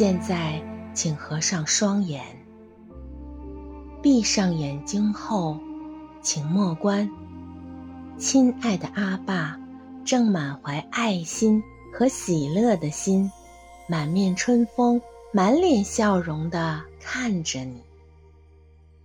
[0.00, 0.58] 现在，
[0.94, 2.24] 请合上双眼，
[4.02, 5.60] 闭上眼睛后，
[6.22, 7.06] 请默观。
[8.16, 9.60] 亲爱的阿爸，
[10.02, 13.30] 正满怀爱心和喜乐的心，
[13.90, 14.98] 满面春风、
[15.34, 17.82] 满脸笑容地看着你。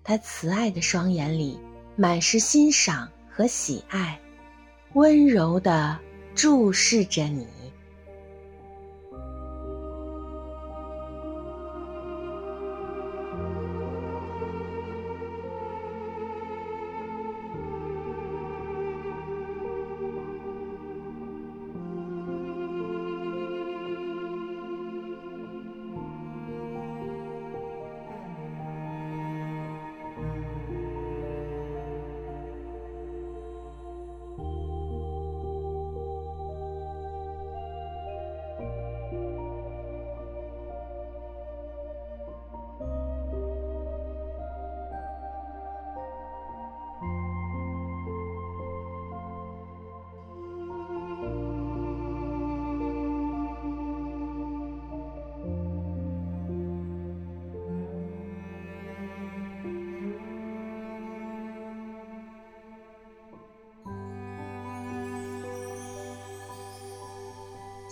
[0.02, 1.60] 他慈爱的双眼里
[1.98, 4.18] 满是欣赏和喜爱，
[4.94, 6.00] 温柔地
[6.36, 7.46] 注视着你。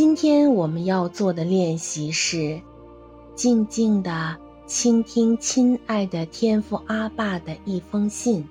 [0.00, 2.62] 今天我们要做的练习是，
[3.34, 4.34] 静静地
[4.66, 8.48] 倾听亲爱的天父阿爸的一封信。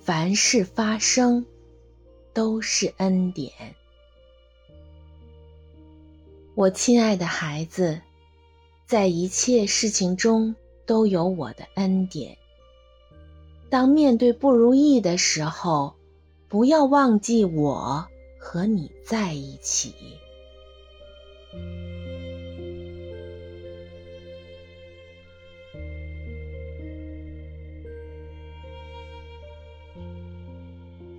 [0.00, 1.44] 凡事发生，
[2.32, 3.50] 都是恩典。
[6.54, 8.00] 我亲爱的孩子，
[8.86, 10.54] 在一切事情中
[10.86, 12.38] 都有我的恩典。
[13.68, 15.94] 当面对不如意的时候，
[16.48, 18.06] 不要忘记我。
[18.44, 19.94] 和你在一起，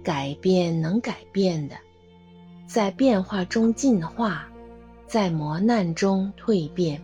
[0.04, 1.78] 改变能改变的，
[2.68, 4.46] 在变化中进化，
[5.08, 7.02] 在磨难中蜕变。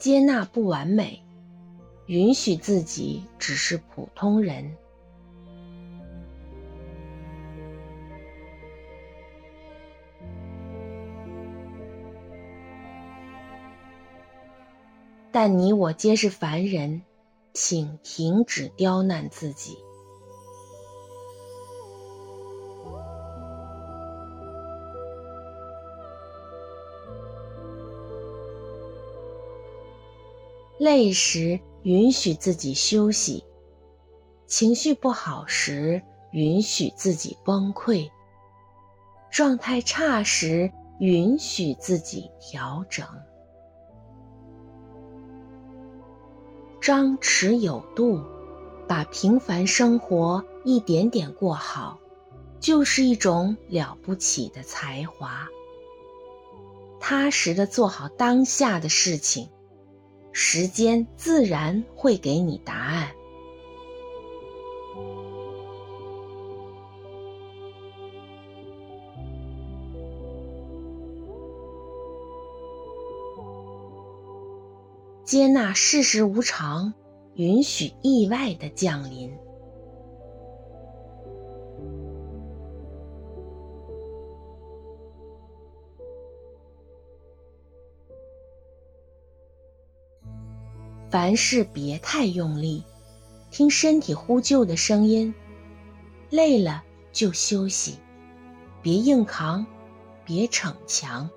[0.00, 1.22] 接纳不完美，
[2.06, 4.74] 允许自己只是普通人。
[15.30, 17.02] 但你我皆是凡人，
[17.52, 19.76] 请停止刁难自己。
[30.80, 33.44] 累时，允许自己休息，
[34.46, 36.00] 情绪不好时，
[36.32, 38.10] 允许自己崩溃；
[39.30, 43.06] 状态差时，允许自己调整。
[46.80, 48.24] 张弛有度，
[48.88, 51.98] 把平凡生活一点点过好，
[52.58, 55.46] 就是一种了不起的才华。
[56.98, 59.50] 踏实的做好当下的事情，
[60.32, 63.08] 时间自然会给你答案。
[75.24, 76.92] 接纳世事无常，
[77.34, 79.32] 允许意外的降临。
[91.10, 92.84] 凡事别太用力，
[93.50, 95.34] 听身体呼救的声音。
[96.30, 97.96] 累了就休息，
[98.80, 99.66] 别硬扛，
[100.24, 101.28] 别逞强。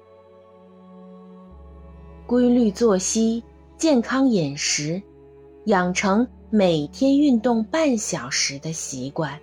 [2.27, 3.43] 规律作息，
[3.75, 5.01] 健康饮食，
[5.65, 9.39] 养成每天运动半小时的习惯。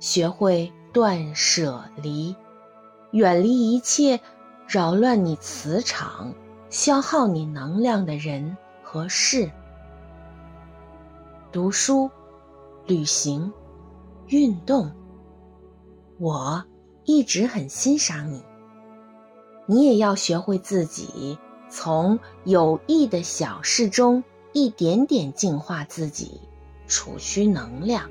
[0.00, 2.34] 学会断舍离，
[3.10, 4.20] 远离一切
[4.66, 6.34] 扰乱你磁场、
[6.70, 9.50] 消耗你能量的人和事。
[11.50, 12.10] 读书、
[12.86, 13.52] 旅行、
[14.28, 14.92] 运动，
[16.18, 16.64] 我
[17.04, 18.42] 一直很欣赏你。
[19.66, 24.22] 你也要学会自己从有益的小事中
[24.52, 26.40] 一点点净化自己，
[26.86, 28.08] 储蓄能量。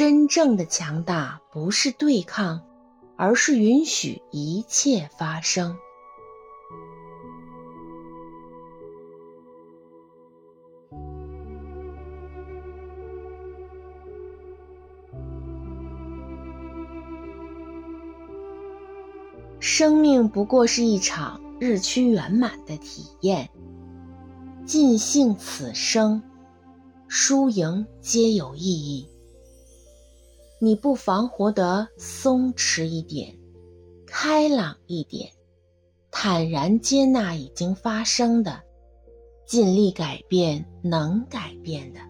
[0.00, 2.62] 真正的强大不是对抗，
[3.18, 5.76] 而是允许一切发生。
[19.58, 23.50] 生命不过是一场日趋圆满的体验，
[24.64, 26.22] 尽兴此生，
[27.06, 29.09] 输赢皆有意义。
[30.62, 33.34] 你不妨活得松弛一点，
[34.06, 35.26] 开朗一点，
[36.10, 38.60] 坦然接纳已经发生的，
[39.46, 42.00] 尽力改变能改变的。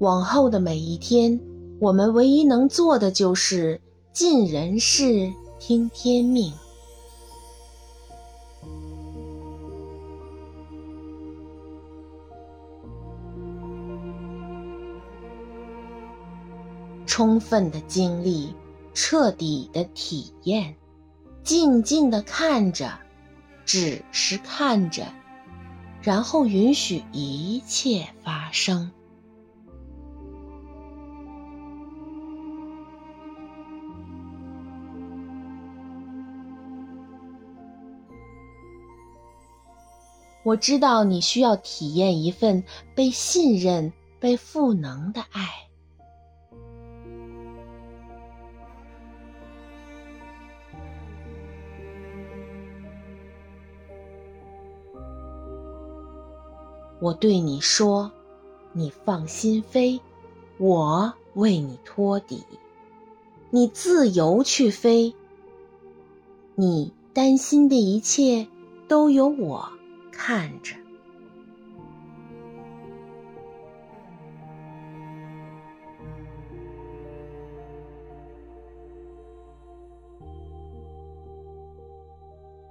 [0.00, 1.40] 往后的每一天，
[1.80, 3.80] 我们唯一能做的就是
[4.12, 6.52] 尽人事，听天命。
[17.06, 18.54] 充分的经历，
[18.92, 20.76] 彻底的体验，
[21.42, 22.92] 静静的看着，
[23.64, 25.06] 只是看着，
[26.02, 28.92] 然后允许一切发生。
[40.50, 42.64] 我知道你需要体验一份
[42.96, 45.48] 被信任、被赋能的爱。
[56.98, 58.10] 我对你说
[58.74, 60.00] ：“你放心飞，
[60.58, 62.44] 我为你托底，
[63.50, 65.14] 你自由去飞。
[66.56, 68.48] 你担心的一切
[68.88, 69.70] 都有我。”
[70.22, 70.76] 看着，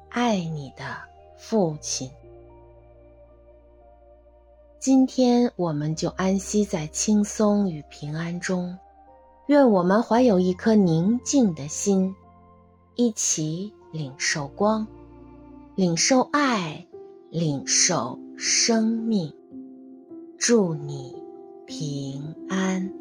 [0.10, 0.84] 爱你的
[1.40, 2.08] 父亲。
[4.78, 8.78] 今天我们就安息在轻松与平安中，
[9.48, 12.16] 愿我们怀有一颗宁静的心，
[12.94, 14.86] 一起领受光，
[15.74, 16.86] 领受爱。
[17.30, 19.32] 领受生命，
[20.38, 21.16] 祝你
[21.66, 22.99] 平安。